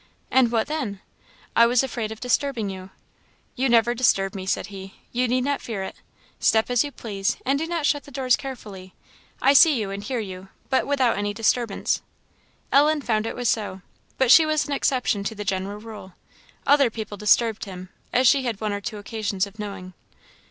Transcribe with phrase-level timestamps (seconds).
[0.31, 0.99] "And what then?"
[1.55, 2.89] "I was afraid of disturbing you."
[3.55, 5.97] "You never disturb me," said he; "you need not fear it.
[6.39, 8.95] Step as you please, and do not shut the doors carefully.
[9.43, 12.01] I see you and hear you; but without any disturbance."
[12.71, 13.83] Ellen found it was so.
[14.17, 16.13] But she was an exception to the general rule;
[16.65, 19.93] other people disturbed him, as she had one or two occasions of knowing.